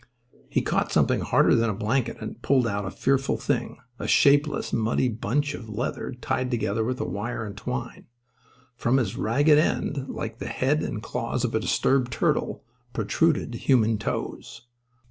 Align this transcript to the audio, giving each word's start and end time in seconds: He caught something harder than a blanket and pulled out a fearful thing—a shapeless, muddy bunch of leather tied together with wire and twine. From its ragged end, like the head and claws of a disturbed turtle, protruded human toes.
He 0.49 0.63
caught 0.63 0.91
something 0.91 1.19
harder 1.21 1.53
than 1.53 1.69
a 1.69 1.75
blanket 1.75 2.17
and 2.19 2.41
pulled 2.41 2.65
out 2.65 2.87
a 2.87 2.89
fearful 2.89 3.37
thing—a 3.37 4.07
shapeless, 4.07 4.73
muddy 4.73 5.07
bunch 5.09 5.53
of 5.53 5.69
leather 5.69 6.15
tied 6.19 6.49
together 6.49 6.83
with 6.83 6.99
wire 6.99 7.45
and 7.45 7.55
twine. 7.55 8.07
From 8.75 8.97
its 8.97 9.15
ragged 9.15 9.59
end, 9.59 10.09
like 10.09 10.39
the 10.39 10.47
head 10.47 10.81
and 10.81 11.03
claws 11.03 11.45
of 11.45 11.53
a 11.53 11.59
disturbed 11.59 12.11
turtle, 12.11 12.63
protruded 12.93 13.53
human 13.53 13.99
toes. 13.99 14.65